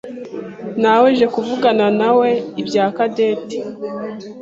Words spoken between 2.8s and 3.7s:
Cadette.